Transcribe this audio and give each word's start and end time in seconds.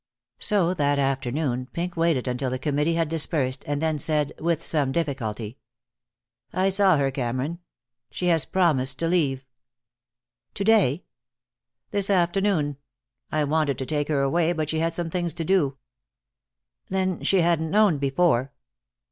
So, 0.39 0.73
that 0.73 0.97
afternoon, 0.97 1.67
Pink 1.73 1.95
waited 1.95 2.27
until 2.27 2.49
the 2.49 2.57
Committee 2.57 2.95
had 2.95 3.07
dispersed, 3.07 3.63
and 3.67 3.79
then 3.79 3.99
said, 3.99 4.33
with 4.39 4.63
some 4.63 4.91
difficulty: 4.91 5.59
"I 6.51 6.69
saw 6.69 6.97
her, 6.97 7.11
Cameron. 7.11 7.59
She 8.09 8.25
has 8.25 8.45
promised 8.45 8.97
to 8.97 9.07
leave." 9.07 9.45
"To 10.55 10.63
day?" 10.63 11.03
"This 11.91 12.09
afternoon. 12.09 12.77
I 13.31 13.43
wanted 13.43 13.77
to 13.77 13.85
take 13.85 14.07
her 14.07 14.21
away, 14.23 14.53
but 14.53 14.71
she 14.71 14.79
had 14.79 14.95
some 14.95 15.11
things 15.11 15.35
to 15.35 15.45
do." 15.45 15.77
"Then 16.89 17.21
she 17.21 17.41
hadn't 17.41 17.69
known 17.69 17.99
before?" 17.99 18.53